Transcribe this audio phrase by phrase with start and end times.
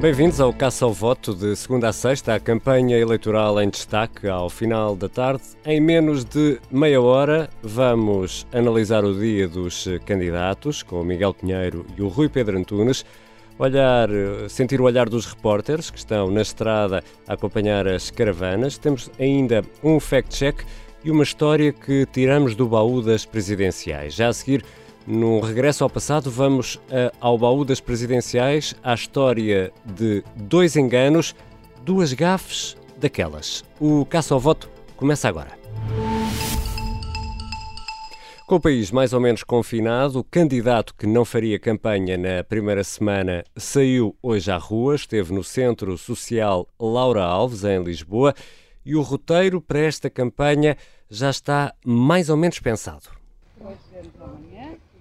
[0.00, 4.48] Bem-vindos ao Caça ao Voto de segunda a sexta, a campanha eleitoral em destaque ao
[4.48, 5.42] final da tarde.
[5.62, 11.84] Em menos de meia hora, vamos analisar o dia dos candidatos com o Miguel Pinheiro
[11.98, 13.04] e o Rui Pedro Antunes.
[13.58, 14.08] Olhar,
[14.48, 18.78] sentir o olhar dos repórteres que estão na estrada a acompanhar as caravanas.
[18.78, 20.64] Temos ainda um fact-check
[21.04, 24.14] e uma história que tiramos do baú das presidenciais.
[24.14, 24.64] Já a seguir,
[25.10, 31.34] no regresso ao passado, vamos uh, ao baú das presidenciais, à história de dois enganos,
[31.84, 33.64] duas gafes daquelas.
[33.80, 35.58] O caça ao voto começa agora.
[38.46, 42.82] Com o país mais ou menos confinado, o candidato que não faria campanha na primeira
[42.82, 48.34] semana saiu hoje à rua, esteve no Centro Social Laura Alves, em Lisboa,
[48.84, 50.76] e o roteiro para esta campanha
[51.08, 53.20] já está mais ou menos pensado.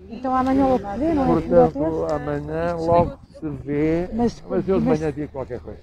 [0.10, 1.42] Então amanhã logo se vê, não é?
[1.42, 5.80] Portanto, amanhã logo se vê, mas, mas eu de manhã digo qualquer coisa.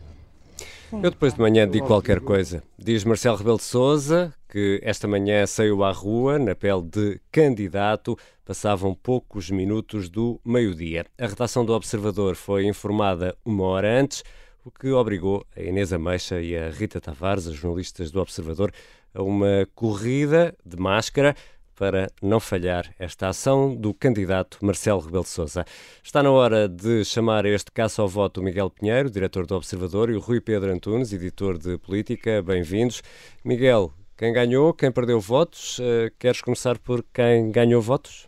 [0.93, 2.63] Eu depois de manhã digo qualquer coisa.
[2.79, 8.17] Diz Marcelo Rebelo de Sousa que esta manhã saiu à rua na pele de candidato.
[8.45, 11.05] Passavam poucos minutos do meio-dia.
[11.19, 14.23] A redação do Observador foi informada uma hora antes,
[14.65, 18.73] o que obrigou a Inês Ameixa e a Rita Tavares, as jornalistas do Observador,
[19.13, 21.35] a uma corrida de máscara
[21.77, 25.65] para não falhar esta ação do candidato Marcelo Rebelo de Sousa.
[26.03, 30.11] Está na hora de chamar este caso ao voto o Miguel Pinheiro, diretor do Observador,
[30.11, 32.43] e o Rui Pedro Antunes, editor de Política.
[32.43, 33.03] Bem-vindos.
[33.45, 35.79] Miguel, quem ganhou, quem perdeu votos?
[35.79, 38.27] Uh, queres começar por quem ganhou votos?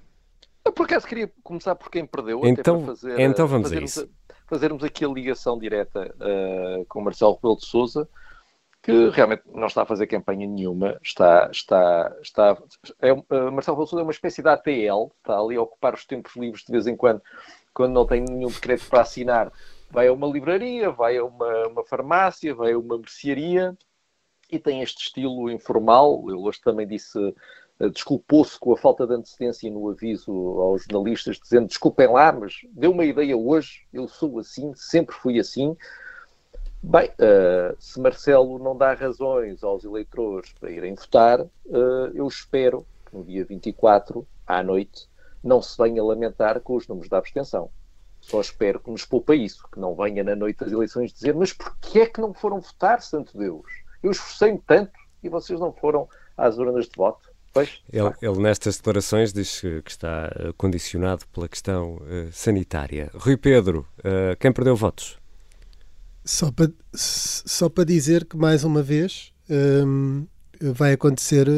[0.62, 2.42] Eu, por acaso, queria começar por quem perdeu.
[2.44, 4.12] Então, fazer, então vamos fazermos, a isso.
[4.46, 8.06] Fazermos aqui a ligação direta uh, com Marcelo Rebelo de Sousa
[8.88, 12.56] que realmente não está a fazer campanha nenhuma, está, está, está,
[13.02, 16.34] é, uh, Marcelo Rebelo é uma espécie de ATL, está ali a ocupar os tempos
[16.36, 17.20] livres de vez em quando,
[17.74, 19.52] quando não tem nenhum decreto para assinar,
[19.90, 23.76] vai a uma livraria, vai a uma, uma farmácia, vai a uma mercearia
[24.50, 26.22] e tem este estilo informal.
[26.26, 31.38] Ele hoje também disse, uh, desculpou-se com a falta de antecedência no aviso aos jornalistas,
[31.38, 35.76] dizendo desculpem lá, mas deu uma ideia hoje, eu sou assim, sempre fui assim.
[36.82, 41.50] Bem, uh, se Marcelo não dá razões aos eleitores para irem votar, uh,
[42.14, 45.08] eu espero que no dia 24, à noite,
[45.42, 47.68] não se venha lamentar com os números da abstenção.
[48.20, 51.52] Só espero que nos poupa isso, que não venha na noite das eleições dizer mas
[51.52, 53.66] porquê é que não foram votar, santo Deus?
[54.02, 57.28] Eu esforcei-me tanto e vocês não foram às urnas de voto.
[57.52, 63.10] Pois, ele, ele, nestas declarações diz que, está eh, condicionado pela questão uh, sanitária.
[63.14, 63.86] Rui Pedro,
[64.38, 65.18] quem perdeu votos?
[66.28, 70.26] Só para, só para dizer que, mais uma vez, um,
[70.60, 71.48] vai acontecer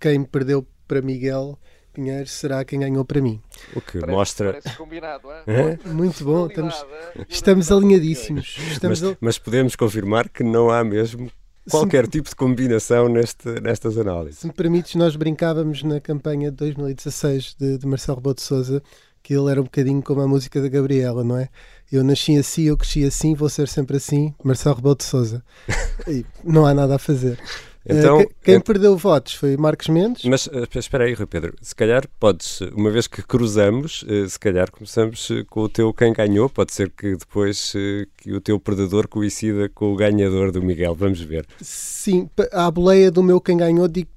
[0.00, 1.58] quem perdeu para Miguel
[1.92, 3.38] Pinheiro será quem ganhou para mim.
[3.76, 4.52] O que parece, mostra.
[4.52, 5.78] Parece combinado, é?
[5.84, 6.86] Muito bom, estamos,
[7.28, 8.56] estamos alinhadíssimos.
[8.72, 9.16] Estamos mas, al...
[9.20, 11.30] mas, podemos confirmar que não há mesmo
[11.70, 14.38] qualquer tipo de combinação neste, nestas análises.
[14.38, 18.82] Se me permites, nós brincávamos na campanha de 2016 de, de Marcelo Rebelo de Souza
[19.24, 21.48] que ele era um bocadinho como a música da Gabriela, não é?
[21.90, 25.42] Eu nasci assim, eu cresci assim, vou ser sempre assim, Marcelo Rebelo de Souza.
[26.44, 27.38] não há nada a fazer.
[27.86, 28.64] Então, uh, quem ent...
[28.64, 30.24] perdeu votos foi Marcos Mendes.
[30.24, 34.38] Mas uh, espera aí, Rui Pedro, se calhar podes, uma vez que cruzamos, uh, se
[34.38, 37.72] calhar começamos com o teu quem ganhou, pode ser que depois
[38.18, 41.46] que o teu perdedor coincida com o ganhador do Miguel, vamos ver.
[41.62, 44.10] Sim, à boleia do meu quem ganhou, digo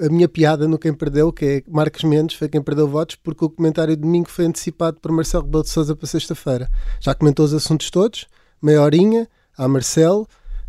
[0.00, 3.44] a minha piada no Quem Perdeu, que é Marcos Mendes, foi quem perdeu votos, porque
[3.44, 6.68] o comentário de domingo foi antecipado por Marcelo Rebelo de Souza para sexta-feira.
[7.00, 8.26] Já comentou os assuntos todos,
[8.60, 10.26] meia horinha, a Marcelo,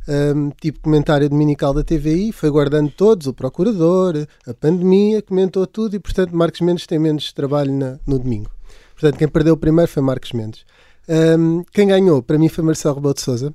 [0.08, 5.96] um, tipo comentário dominical da TVI, foi guardando todos, o Procurador, a pandemia, comentou tudo
[5.96, 8.50] e, portanto, Marcos Mendes tem menos trabalho na, no domingo.
[8.94, 10.66] Portanto, quem perdeu primeiro foi Marcos Mendes.
[11.08, 13.54] Um, quem ganhou, para mim, foi Marcelo Rebelo de Souza,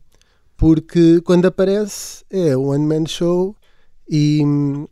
[0.57, 3.57] porque quando aparece é o One Man Show
[4.13, 4.43] e,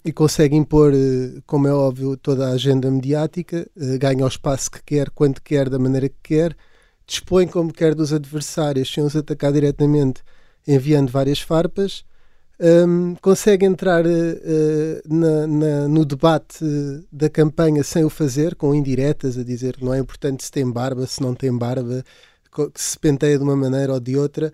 [0.05, 4.71] e, consegue impor, eh, como é óbvio, toda a agenda mediática, eh, ganha o espaço
[4.71, 6.57] que quer, quando quer, da maneira que quer,
[7.05, 10.23] dispõe como quer dos adversários sem os atacar diretamente,
[10.69, 12.05] enviando várias farpas,
[12.61, 16.65] um, consegue entrar uh, na, na, no debate
[17.11, 20.71] da campanha sem o fazer, com indiretas, a dizer que não é importante se tem
[20.71, 22.05] barba, se não tem barba,
[22.75, 24.53] se penteia de uma maneira ou de outra,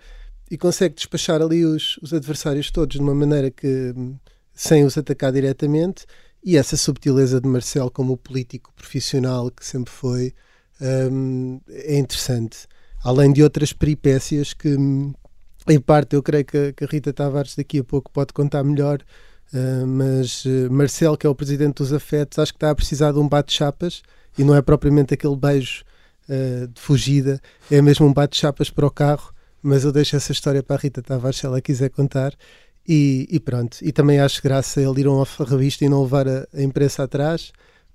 [0.51, 3.95] e consegue despachar ali os, os adversários todos de uma maneira que
[4.55, 6.07] sem os atacar diretamente,
[6.45, 10.35] e essa subtileza de Marcel como político profissional que sempre foi
[11.11, 12.67] um, é interessante.
[13.03, 14.77] Além de outras peripécias que,
[15.69, 19.01] em parte, eu creio que, que a Rita Tavares daqui a pouco pode contar melhor,
[19.53, 23.13] uh, mas uh, Marcel, que é o presidente dos afetos, acho que está a precisar
[23.13, 24.03] de um bate-chapas
[24.37, 25.85] e não é propriamente aquele beijo
[26.29, 27.41] uh, de fugida,
[27.71, 29.35] é mesmo um bate-chapas para o carro
[29.65, 32.35] mas eu deixo essa história para a Rita Tavares se ela quiser contar.
[32.87, 36.29] E, e pronto, e também acho graça ele ir a um alfarrabista e não levar
[36.29, 37.51] a, a imprensa atrás,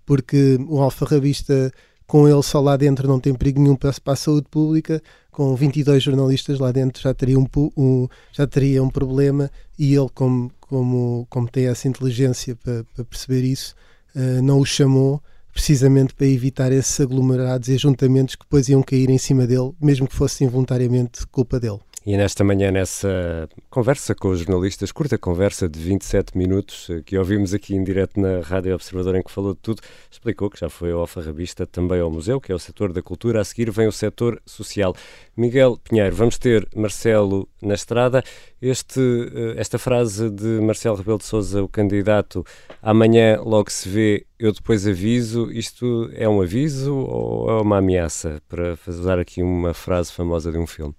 [0.05, 1.71] porque um alfarrabista
[2.07, 4.99] com ele só lá dentro não tem perigo nenhum para, para a saúde pública,
[5.31, 7.45] com 22 jornalistas lá dentro já teria um,
[7.77, 13.05] um, já teria um problema e ele, como, como, como tem essa inteligência para, para
[13.05, 13.75] perceber isso,
[14.15, 15.21] uh, não o chamou
[15.53, 20.07] precisamente para evitar esses aglomerados e ajuntamentos que depois iam cair em cima dele, mesmo
[20.07, 21.79] que fosse involuntariamente culpa dele.
[22.09, 27.15] E nesta manhã, nessa conversa com os jornalistas, curta conversa de 27 minutos, eh, que
[27.15, 30.69] ouvimos aqui em direto na Rádio Observador, em que falou de tudo, explicou que já
[30.69, 33.41] foi ao alfarrabista, também ao museu, que é o setor da cultura.
[33.41, 34.95] A seguir vem o setor social.
[35.37, 38.23] Miguel Pinheiro, vamos ter Marcelo na estrada.
[38.59, 42.43] Este, eh, esta frase de Marcelo Rebelo de Sousa, o candidato,
[42.81, 48.41] amanhã logo se vê, eu depois aviso, isto é um aviso ou é uma ameaça?
[48.49, 50.95] Para usar aqui uma frase famosa de um filme.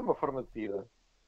[0.00, 0.86] É uma forma de vida,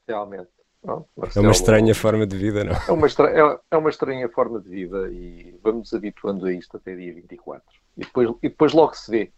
[0.09, 0.49] realmente.
[0.83, 1.07] Não?
[1.37, 2.73] é uma estranha forma de vida, não?
[2.73, 6.77] É uma, estranha, é uma estranha forma de vida e vamos nos habituando a isto
[6.77, 7.63] até dia 24.
[7.99, 9.31] E depois, e depois logo se vê,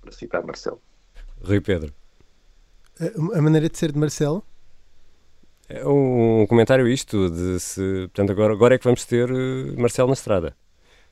[0.00, 0.80] para citar Marcelo.
[1.44, 1.92] Rui Pedro.
[2.98, 4.42] A, a maneira de ser de Marcelo?
[5.68, 8.08] É um, comentário isto, de se.
[8.08, 10.56] Portanto, agora, agora é que vamos ter eh, Marcelo na estrada.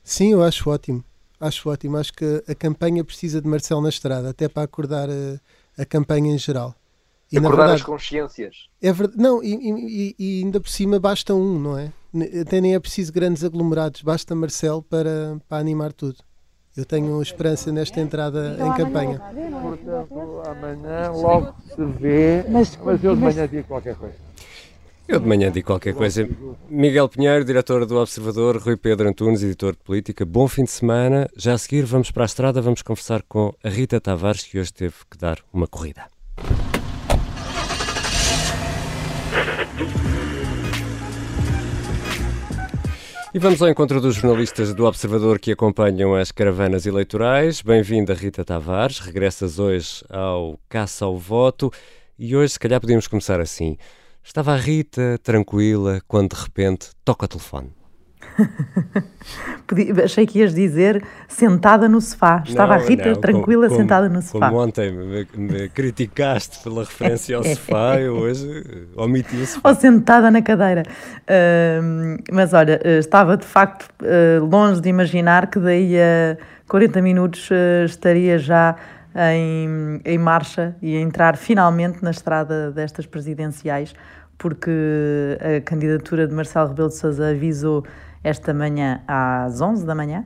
[0.03, 1.03] Sim, eu acho ótimo.
[1.39, 1.95] Acho ótimo.
[1.97, 6.33] Acho que a campanha precisa de Marcelo na estrada, até para acordar a, a campanha
[6.33, 6.73] em geral.
[7.31, 8.55] E, Acordar verdade, as consciências.
[8.81, 11.91] É verdade, não, e, e, e, ainda por cima basta um, não é?
[12.41, 16.17] Até nem é preciso grandes aglomerados, basta Marcelo para, para animar tudo.
[16.75, 19.19] Eu tenho esperança nesta entrada então, em campanha.
[19.61, 24.15] Portanto, amanhã logo se vê, mas, mas eu de manhã digo qualquer coisa.
[25.07, 26.29] Eu de manhã digo qualquer coisa.
[26.69, 30.23] Miguel Pinheiro, diretor do Observador, Rui Pedro Antunes, editor de política.
[30.23, 31.27] Bom fim de semana.
[31.35, 34.71] Já a seguir vamos para a estrada, vamos conversar com a Rita Tavares, que hoje
[34.71, 36.03] teve que dar uma corrida.
[43.33, 47.61] E vamos ao encontro dos jornalistas do Observador que acompanham as caravanas eleitorais.
[47.61, 48.97] Bem-vinda, Rita Tavares.
[48.97, 51.71] Regressas hoje ao Caça ao Voto.
[52.17, 53.77] E hoje, se calhar, podíamos começar assim.
[54.23, 57.69] Estava a Rita tranquila quando de repente toca o telefone.
[60.03, 62.43] Achei que ias dizer sentada no sofá.
[62.45, 64.49] Estava não, a Rita não, tranquila como, sentada no sofá.
[64.49, 68.63] Como ontem me, me criticaste pela referência ao sofá, eu hoje
[68.95, 69.69] omiti o sofá.
[69.69, 70.83] Ou sentada na cadeira.
[71.23, 76.37] Uh, mas olha, eh, estava de facto uh, longe de imaginar que daí a
[76.67, 78.75] 40 minutos uh, estaria já
[79.33, 83.93] em, em marcha e a entrar finalmente na estrada destas presidenciais,
[84.37, 84.69] porque
[85.41, 87.83] a candidatura de Marcelo Rebelo de Sousa avisou
[88.27, 90.25] esta manhã às 11 da manhã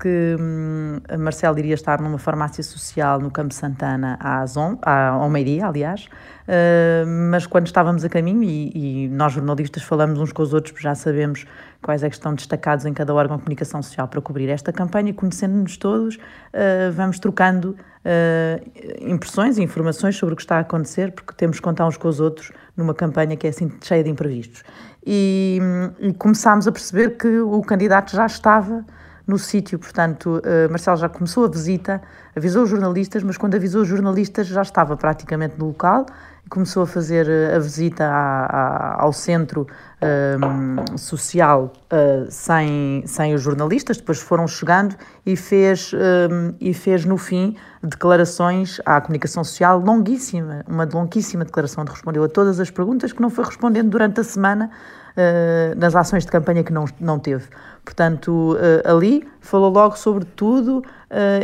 [0.00, 5.66] que hum, Marcelo iria estar numa farmácia social no Campo Santana às 11, ao meio-dia,
[5.66, 6.06] aliás,
[6.46, 10.80] uh, mas quando estávamos a caminho, e, e, nós jornalistas falamos uns com os outros,
[10.80, 11.46] já sabemos
[11.82, 15.12] quais é que estão destacados em cada órgão de comunicação social para cobrir esta campanha,
[15.12, 17.70] conhecendo-nos todos, uh, vamos trocando
[18.04, 21.96] uh, impressões e informações sobre o que está a acontecer, porque temos que contar uns
[21.96, 24.62] com os outros numa campanha que é assim cheia de imprevistos.
[25.04, 25.58] E,
[25.98, 28.84] e começámos a perceber que o candidato já estava
[29.26, 32.00] no sítio, portanto, uh, Marcelo já começou a visita,
[32.34, 36.06] avisou os jornalistas, mas quando avisou os jornalistas já estava praticamente no local
[36.48, 39.66] começou a fazer eh, a visita à, à, ao centro
[40.00, 44.94] um, social uh, sem, sem os jornalistas, depois foram chegando
[45.26, 51.82] e fez, um, e fez no fim declarações à comunicação social longuíssima, uma longuíssima declaração
[51.82, 54.70] onde respondeu a todas as perguntas que não foi respondendo durante a semana
[55.16, 57.46] uh, nas ações de campanha que não, não teve.
[57.84, 60.82] Portanto, uh, ali falou logo sobre tudo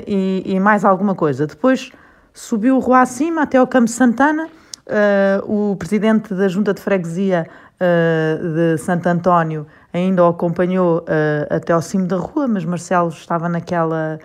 [0.06, 1.46] e, e mais alguma coisa.
[1.46, 1.90] Depois
[2.34, 4.48] subiu o rua acima até ao Campo Santana
[4.86, 7.46] Uh, o presidente da Junta de Freguesia
[7.80, 13.08] uh, de Santo António ainda o acompanhou uh, até ao cimo da rua, mas Marcelo
[13.08, 14.18] estava naquela.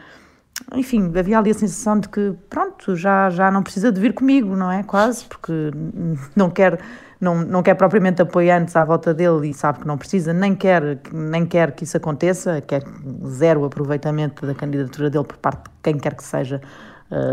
[0.75, 4.53] Enfim, havia ali a sensação de que, pronto, já, já não precisa de vir comigo,
[4.53, 4.83] não é?
[4.83, 5.71] Quase, porque
[6.35, 6.77] não quer,
[7.21, 10.99] não, não quer propriamente apoiantes à volta dele e sabe que não precisa, nem quer,
[11.13, 12.83] nem quer que isso aconteça, quer
[13.25, 16.59] zero aproveitamento da candidatura dele por parte de quem quer que seja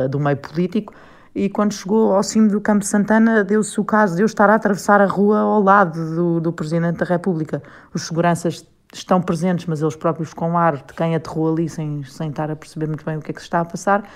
[0.09, 0.95] do meio político
[1.37, 4.55] e quando chegou ao cimo do Campo Santana deu-se o caso de eu estar a
[4.55, 7.63] atravessar a rua ao lado do, do Presidente da República.
[7.93, 12.31] Os seguranças estão presentes, mas eles próprios com ar de quem aterrou ali sem, sem
[12.31, 14.09] estar a perceber muito bem o que é que se está a passar.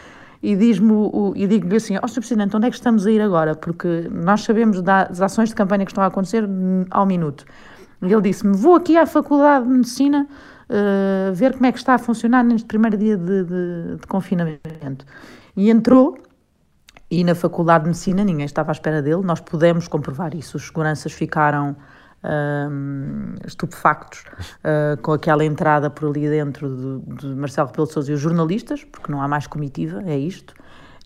[0.43, 0.95] E, diz-me,
[1.37, 2.21] e digo-lhe assim, ó oh, Sr.
[2.21, 3.55] Presidente, onde é que estamos a ir agora?
[3.55, 6.49] Porque nós sabemos das ações de campanha que estão a acontecer
[6.91, 7.45] ao minuto.
[8.01, 10.27] E ele disse-me, vou aqui à Faculdade de Medicina
[10.71, 15.05] uh, ver como é que está a funcionar neste primeiro dia de, de, de confinamento.
[15.55, 16.17] E entrou
[17.11, 20.57] E na Faculdade de Medicina ninguém estava à espera dele, nós pudemos comprovar isso.
[20.57, 21.77] Os seguranças ficaram
[22.23, 28.13] uh, estupefactos uh, com aquela entrada por ali dentro de, de Marcelo Rebelo de Sousa
[28.13, 30.55] e os jornalistas, porque não há mais comitiva, é isto.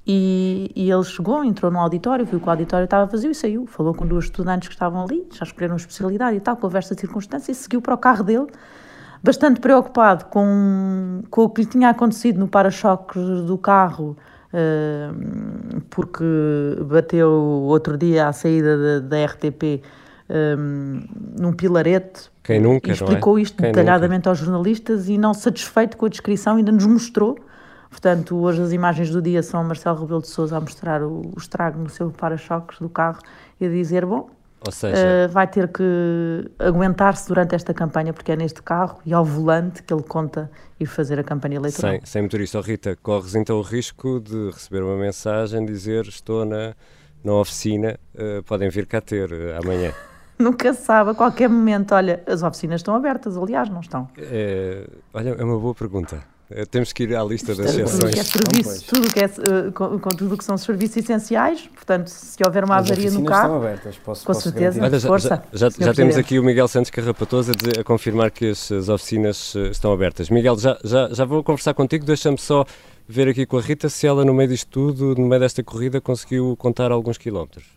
[0.07, 3.67] E, e, ele chegou, entrou no auditório, viu que o auditório estava vazio e saiu.
[3.67, 7.51] Falou com duas estudantes que estavam ali, já escolheram especialidade e tal, conversa de circunstância,
[7.51, 8.47] e seguiu para o carro dele,
[9.23, 14.15] bastante preocupado com, com o que lhe tinha acontecido no para-choques do carro,
[15.91, 16.25] porque
[16.83, 19.83] bateu outro dia à saída da, da RTP
[20.59, 21.03] um,
[21.39, 22.31] num pilarete.
[22.43, 23.43] Quem nunca, e explicou é?
[23.43, 24.31] isto Quem detalhadamente nunca?
[24.31, 27.39] aos jornalistas e não satisfeito com a descrição ainda nos mostrou
[27.95, 31.39] Portanto, hoje as imagens do dia são Marcelo Rebelo de Sousa a mostrar o, o
[31.39, 33.21] estrago no seu para-choques do carro
[33.61, 34.29] e a dizer, bom,
[34.73, 39.25] seja, uh, vai ter que aguentar-se durante esta campanha, porque é neste carro e ao
[39.25, 41.93] volante que ele conta ir fazer a campanha eleitoral.
[41.93, 42.59] Sem, sem motorista.
[42.59, 46.75] Oh, Rita, corres então o risco de receber uma mensagem dizer estou na,
[47.23, 49.93] na oficina, uh, podem vir cá ter uh, amanhã.
[50.39, 51.95] Nunca sabe, a qualquer momento.
[51.95, 54.09] Olha, as oficinas estão abertas, aliás, não estão?
[54.19, 56.34] É, olha, é uma boa pergunta.
[56.51, 57.99] Eh, temos que ir à lista das exceções.
[57.99, 61.69] Tudo que é serviço, tudo que é, uh, com, com, tudo que são serviços essenciais,
[61.75, 65.43] portanto, se houver uma avaria no carro, abertas, posso, com posso certeza, Olha, já, força.
[65.53, 68.71] Já, já, já temos aqui o Miguel Santos Carrapatoso a, dizer, a confirmar que as,
[68.71, 70.29] as, oficinas eh, estão abertas.
[70.29, 72.67] Miguel, já, já, já vou conversar contigo, deixa-me só
[73.09, 75.99] ver aqui com a Rita se ela, no meio disto tudo, no meio desta corrida,
[75.99, 77.74] conseguiu contar alguns quilómetros.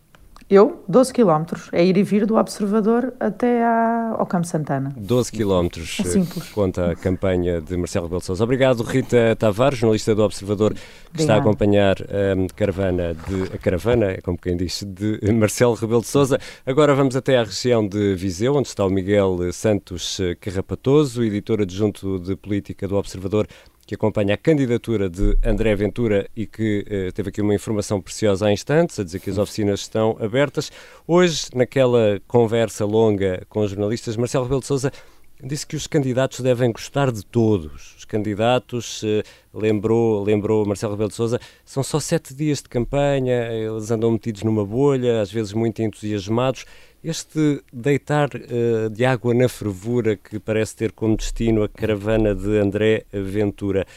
[0.49, 4.93] Eu, 12 km, é ir e vir do Observador até à, ao Campo Santana.
[4.95, 5.67] 12 km,
[5.99, 8.45] é conta a campanha de Marcelo Rebelo de Sousa.
[8.45, 11.19] Obrigado, Rita Tavares, jornalista do Observador, que Obrigado.
[11.19, 15.73] está a acompanhar a um, caravana, de, a caravana, é como quem diz, de Marcelo
[15.73, 16.39] Rebelo de Sousa.
[16.65, 22.19] Agora vamos até à região de Viseu, onde está o Miguel Santos Carrapatoso, editor adjunto
[22.19, 23.49] de política do Observador,
[23.87, 28.45] que acompanha a candidatura de André Ventura e que eh, teve aqui uma informação preciosa
[28.45, 30.69] há instantes, a dizer que as oficinas estão abertas.
[31.07, 34.91] Hoje, naquela conversa longa com os jornalistas, Marcelo Rebelo de Sousa
[35.41, 37.95] disse que os candidatos devem gostar de todos.
[37.97, 43.47] Os candidatos, eh, lembrou, lembrou Marcelo Rebelo de Sousa, são só sete dias de campanha,
[43.53, 46.65] eles andam metidos numa bolha, às vezes muito entusiasmados.
[47.07, 52.59] Este deitar uh, de água na fervura que parece ter como destino a caravana de
[52.59, 53.87] André Ventura,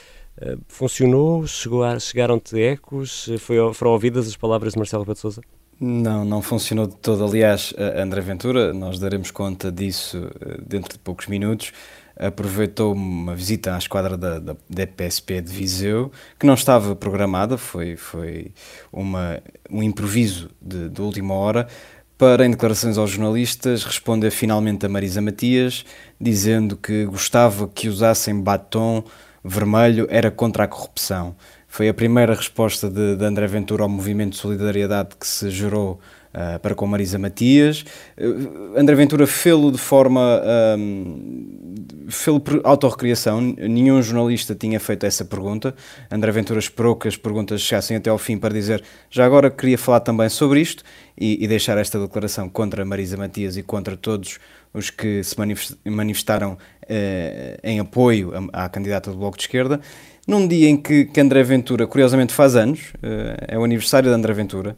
[0.41, 1.45] uh, funcionou?
[1.45, 3.29] Chegaram-te ecos?
[3.41, 5.43] Foi, foram ouvidas as palavras de Marcelo de Sousa?
[5.81, 7.25] Não, não funcionou de todo.
[7.25, 11.73] Aliás, André Ventura, nós daremos conta disso eh, dentro de poucos minutos,
[12.15, 17.57] aproveitou uma visita à esquadra da, da, da PSP de Viseu, que não estava programada,
[17.57, 18.53] foi, foi
[18.93, 19.41] uma,
[19.71, 21.67] um improviso de, de última hora,
[22.21, 25.87] para, em declarações aos jornalistas, responder finalmente a Marisa Matias,
[26.21, 29.03] dizendo que gostava que usassem batom
[29.43, 31.35] vermelho, era contra a corrupção.
[31.67, 35.99] Foi a primeira resposta de, de André Ventura ao movimento de solidariedade que se gerou
[36.35, 37.85] uh, para com Marisa Matias.
[38.19, 40.43] Uh, André Ventura fê-lo de forma.
[40.79, 41.61] Um,
[42.09, 43.41] fê-lo por autorrecriação.
[43.41, 45.75] Nenhum jornalista tinha feito essa pergunta.
[46.11, 49.79] André Ventura esperou que as perguntas chegassem até ao fim para dizer já agora queria
[49.79, 50.83] falar também sobre isto
[51.19, 54.39] e, e deixar esta declaração contra Marisa Matias e contra todos
[54.73, 55.37] os que se
[55.85, 56.59] manifestaram uh,
[57.63, 59.81] em apoio à, à candidata do Bloco de Esquerda
[60.27, 64.15] num dia em que, que André Ventura, curiosamente, faz anos, uh, é o aniversário de
[64.15, 64.77] André Ventura,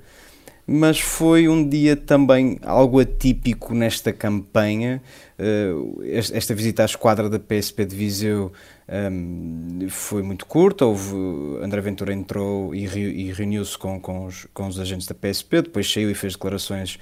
[0.66, 5.02] mas foi um dia também algo atípico nesta campanha.
[5.38, 8.52] Uh, esta visita à esquadra da PSP de Viseu
[8.88, 10.84] ehm, foi muito curta.
[10.84, 11.16] Houve,
[11.60, 15.90] André Ventura entrou e, e reuniu-se com, com, os, com os agentes da PSP, depois
[15.90, 16.98] saiu e fez declarações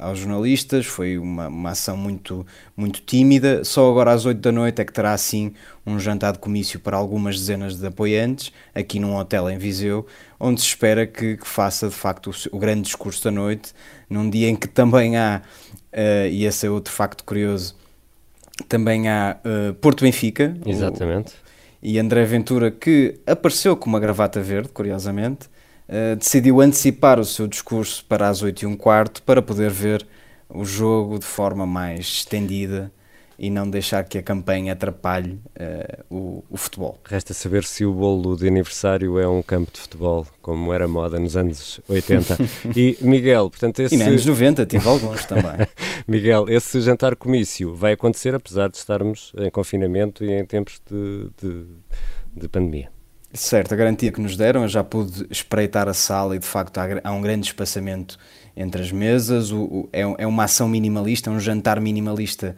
[0.00, 3.62] aos jornalistas, foi uma, uma ação muito, muito tímida.
[3.64, 5.52] Só agora às 8 da noite é que terá assim
[5.86, 10.06] um jantar de comício para algumas dezenas de apoiantes, aqui num hotel em Viseu,
[10.40, 13.74] onde se espera que, que faça de facto o, o, grande discurso da noite,
[14.08, 15.42] num dia em que também há,
[15.92, 17.76] uh, e esse é outro facto curioso,
[18.66, 20.56] também há uh, Porto Benfica.
[20.64, 21.32] Exatamente.
[21.32, 21.44] O,
[21.82, 25.50] e André Ventura, que apareceu com uma gravata verde, curiosamente,
[25.88, 30.06] uh, decidiu antecipar o seu discurso para as 8 e um quarto para poder ver
[30.48, 32.92] o jogo de forma mais estendida
[33.38, 36.98] e não deixar que a campanha atrapalhe uh, o, o, futebol.
[37.04, 41.18] Resta saber se o bolo de aniversário é um campo de futebol, como era moda
[41.18, 42.38] nos anos 80.
[42.76, 43.94] e Miguel, portanto, esse...
[43.94, 45.66] E nos anos 90 tive alguns também.
[46.06, 51.28] Miguel, esse jantar comício vai acontecer apesar de estarmos em confinamento e em tempos de,
[51.42, 51.66] de,
[52.36, 52.88] de pandemia.
[53.36, 56.78] Certo, a garantia que nos deram, eu já pude espreitar a sala e de facto
[56.78, 58.16] há, um grande espaçamento
[58.56, 62.54] entre as mesas, o, o, é, é, uma ação minimalista, um jantar minimalista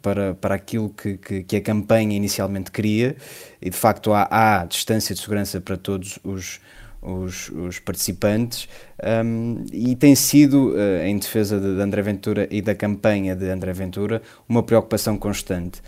[0.00, 3.16] para, para aquilo que, que, que, a campanha inicialmente queria.
[3.60, 6.58] E de facto há, há distância de segurança para todos os,
[7.02, 8.66] os, os participantes.
[9.22, 13.50] Um, e tem sido, uh, em defesa de, de André Ventura e da campanha de
[13.50, 15.82] André Ventura, uma preocupação constante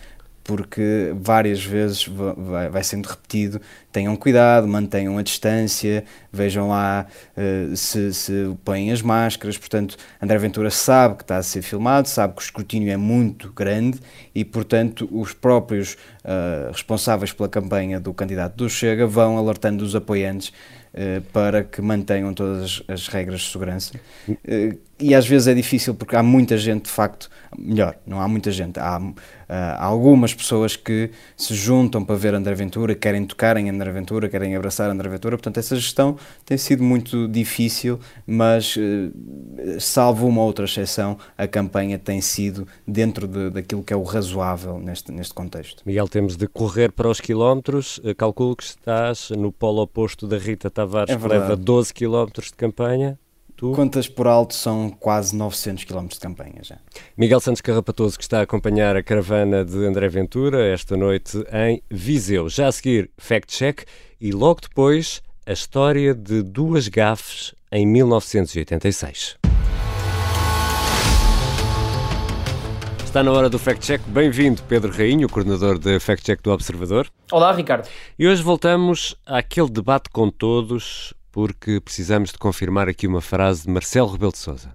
[0.46, 3.60] porque várias vezes vai, vai, sendo repetido:
[3.90, 9.58] tenham cuidado, mantenham a distância, vejam lá uh, se, se põem as máscaras.
[9.58, 13.52] Portanto, André Ventura sabe que está a ser filmado, sabe que o escrutínio é muito
[13.52, 13.98] grande
[14.32, 19.96] e, portanto, os próprios uh, responsáveis pela campanha do candidato do Chega vão alertando os
[19.96, 20.50] apoiantes
[20.94, 23.98] uh, para que mantenham todas as regras de segurança.
[24.98, 28.50] E às vezes é difícil porque há muita gente, de facto, melhor, não há muita
[28.50, 29.00] gente, há
[29.48, 34.28] há algumas pessoas que se juntam para ver André Ventura, querem tocar em André Ventura,
[34.28, 40.42] querem abraçar André Ventura, portanto essa gestão tem sido muito difícil, mas eh, salvo uma
[40.42, 45.32] outra exceção, a campanha tem sido dentro de, daquilo que é o razoável neste, neste
[45.32, 45.82] contexto.
[45.86, 50.38] Miguel, temos de correr para os quilómetros, eh, calculo que estás no polo oposto da
[50.38, 53.18] Rita Tavares, é que leva 12 quilómetros de campanha.
[53.56, 53.72] Tu?
[53.72, 56.76] Contas por alto são quase 900 km de campanha já.
[57.16, 61.82] Miguel Santos Carrapatoso que está a acompanhar a caravana de André Ventura esta noite em
[61.90, 62.50] Viseu.
[62.50, 63.84] Já a seguir, Fact Check
[64.20, 69.38] e logo depois a história de duas gafes em 1986.
[73.02, 74.02] Está na hora do Fact Check.
[74.08, 77.08] Bem-vindo, Pedro Rainho, coordenador de Fact Check do Observador.
[77.32, 77.88] Olá, Ricardo.
[78.18, 83.70] E hoje voltamos àquele debate com todos porque precisamos de confirmar aqui uma frase de
[83.70, 84.74] Marcelo Rebelo de Sousa.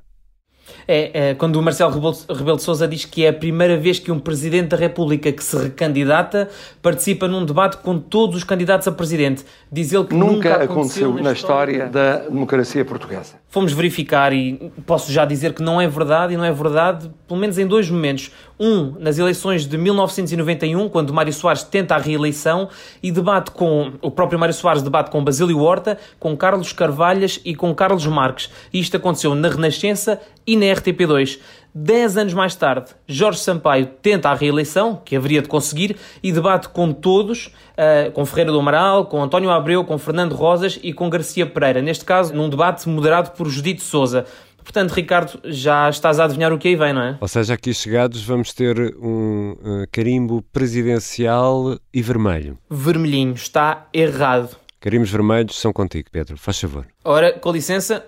[0.88, 1.92] É, é, quando o Marcelo
[2.30, 5.44] Rebelo de Sousa diz que é a primeira vez que um Presidente da República que
[5.44, 6.50] se recandidata
[6.80, 9.44] participa num debate com todos os candidatos a Presidente.
[9.72, 13.42] Diz ele que nunca, nunca aconteceu, aconteceu na história da democracia portuguesa.
[13.50, 17.40] Fomos verificar e posso já dizer que não é verdade, e não é verdade, pelo
[17.40, 18.32] menos em dois momentos.
[18.64, 22.70] Um, nas eleições de 1991, quando Mário Soares tenta a reeleição
[23.02, 27.56] e debate com, o próprio Mário Soares debate com Basílio Horta, com Carlos Carvalhas e
[27.56, 28.52] com Carlos Marques.
[28.72, 31.40] E isto aconteceu na Renascença e na RTP2.
[31.74, 36.68] Dez anos mais tarde, Jorge Sampaio tenta a reeleição, que haveria de conseguir, e debate
[36.68, 41.10] com todos, uh, com Ferreira do Amaral, com António Abreu, com Fernando Rosas e com
[41.10, 41.82] Garcia Pereira.
[41.82, 44.26] Neste caso, num debate moderado por Judite Souza.
[44.72, 47.18] Portanto, Ricardo, já estás a adivinhar o que aí vem, não é?
[47.20, 52.58] Ou seja, aqui chegados vamos ter um uh, carimbo presidencial e vermelho.
[52.70, 54.56] Vermelhinho, está errado.
[54.80, 56.88] Carimbos vermelhos são contigo, Pedro, faz favor.
[57.04, 58.06] Ora, com licença,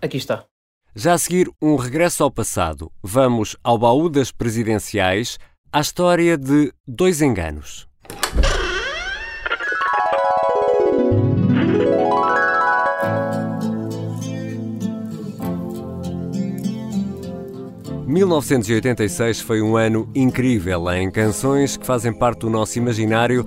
[0.00, 0.44] aqui está.
[0.94, 2.88] Já a seguir, um regresso ao passado.
[3.02, 5.40] Vamos ao baú das presidenciais,
[5.72, 7.88] à história de dois enganos.
[18.16, 23.44] ...1986 foi um ano incrível em canções que fazem parte do nosso imaginário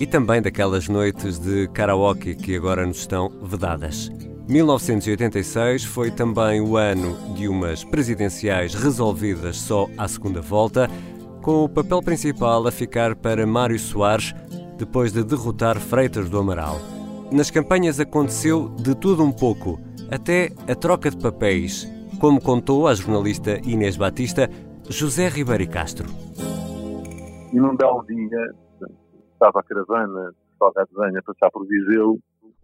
[0.00, 4.10] e também daquelas noites de karaoke que agora nos estão vedadas.
[4.48, 10.88] 1986 foi também o ano de umas presidenciais resolvidas só à segunda volta,
[11.42, 14.34] com o papel principal a ficar para Mário Soares
[14.78, 16.80] depois de derrotar Freitas do Amaral.
[17.30, 19.78] Nas campanhas aconteceu de tudo um pouco,
[20.10, 21.86] até a troca de papéis,
[22.20, 24.48] como contou a jornalista Inês Batista
[24.88, 26.08] José Ribeiro Castro.
[27.52, 28.54] E num belo dia,
[29.32, 32.18] estava a caravana de Salgado de a passar por Viseu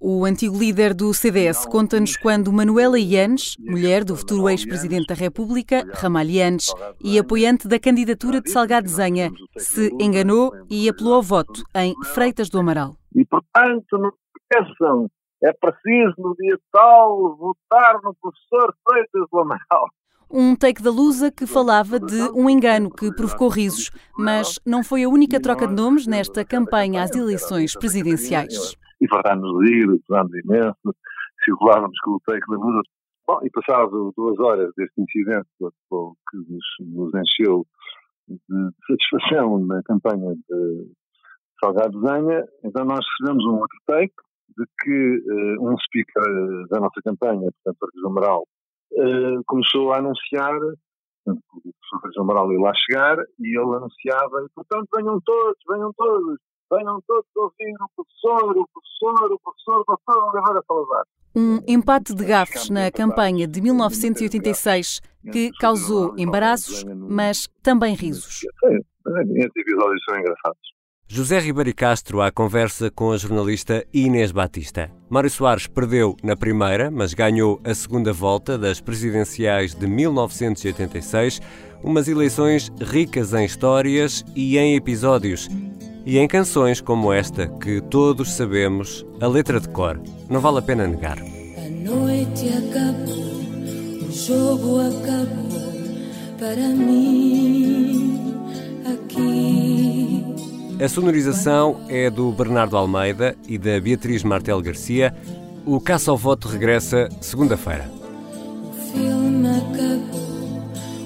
[0.04, 5.86] o antigo líder do CDS conta-nos quando Manuela Yanes, mulher do futuro ex-presidente da República,
[5.94, 11.62] Ramal Yanes, e apoiante da candidatura de Salgado Zenha, se enganou e apelou ao voto
[11.76, 12.96] em Freitas do Amaral.
[13.14, 14.10] E, portanto, não
[14.50, 15.08] esqueçam,
[15.42, 19.88] é preciso no dia tal votar no professor Freitas Amaral.
[20.30, 25.04] Um take da Lusa que falava de um engano que provocou risos, mas não foi
[25.04, 30.32] a única troca de nomes nesta campanha às eleições presidenciais e fartámos de ir, usámos
[30.44, 30.96] imenso,
[31.44, 32.82] circulávamos com o take da Lusa.
[33.26, 37.66] Bom, e passado duas horas deste incidente que nos, nos encheu
[38.28, 40.92] de satisfação na campanha de
[41.62, 44.14] Salgado Zanha, então nós recebemos um outro take
[44.56, 48.42] de que uh, um speaker da nossa campanha, portanto, Arcos Amaral,
[48.92, 50.58] uh, começou a anunciar,
[51.24, 56.38] portanto, o professor Amaral ia lá chegar, e ele anunciava, portanto, venham todos, venham todos,
[56.70, 61.04] venham todos ouvir o professor, o professor, o professor, o professor Oliveira Salazar.
[61.34, 65.00] Um empate de gafes na campanha de 1986
[65.32, 68.40] que causou embaraços, mas também risos.
[68.40, 68.78] Sim,
[69.36, 70.72] esses episódios são engraçados.
[71.08, 74.90] José Ribeiro Castro à conversa com a jornalista Inês Batista.
[75.10, 81.40] Mário Soares perdeu na primeira, mas ganhou a segunda volta das presidenciais de 1986,
[81.82, 85.48] umas eleições ricas em histórias e em episódios.
[86.06, 90.00] E em canções como esta, que todos sabemos a letra de cor.
[90.30, 91.18] Não vale a pena negar.
[91.18, 95.72] A noite acabou, o jogo acabou
[96.38, 98.18] para mim
[98.84, 99.81] aqui.
[100.80, 105.14] A sonorização é do Bernardo Almeida e da Beatriz Martel Garcia.
[105.64, 107.88] O Caça ao Voto regressa segunda-feira.
[108.64, 110.60] O filme acabou,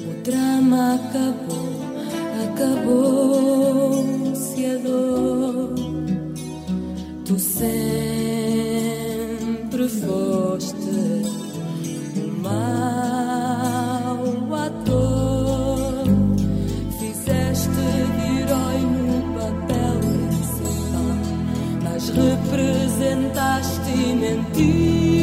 [0.09, 1.69] o drama acabou,
[2.55, 5.75] acabou-se a dor.
[7.27, 7.77] Tu sempre
[9.89, 10.77] foste
[12.17, 13.16] o mar.
[23.27, 25.17] inventaste e mentiste.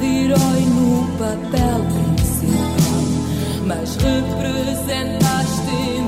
[0.00, 1.78] de herói no papel
[2.16, 3.02] principal,
[3.66, 6.07] mas representaste-me.